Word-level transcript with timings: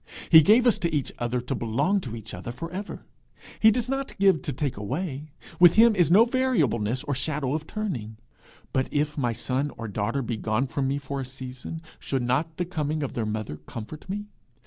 He 0.31 0.41
gave 0.41 0.65
us 0.65 0.79
to 0.79 0.91
each 0.91 1.11
other 1.19 1.39
to 1.41 1.53
belong 1.53 1.99
to 2.01 2.15
each 2.15 2.33
other 2.33 2.51
for 2.51 2.71
ever. 2.71 3.05
He 3.59 3.69
does 3.69 3.87
not 3.87 4.17
give 4.17 4.41
to 4.41 4.51
take 4.51 4.75
away; 4.75 5.29
with 5.59 5.75
him 5.75 5.95
is 5.95 6.09
no 6.09 6.25
variableness 6.25 7.03
or 7.03 7.13
shadow 7.13 7.53
of 7.53 7.67
turning. 7.67 8.17
But 8.73 8.87
if 8.91 9.15
my 9.15 9.31
son 9.31 9.69
or 9.77 9.87
daughter 9.87 10.23
be 10.23 10.37
gone 10.37 10.65
from 10.65 10.87
me 10.87 10.97
for 10.97 11.21
a 11.21 11.25
season, 11.25 11.83
should 11.99 12.23
not 12.23 12.57
the 12.57 12.65
coming 12.65 13.03
of 13.03 13.13
their 13.13 13.27
mother 13.27 13.57
comfort 13.57 14.09
me? 14.09 14.25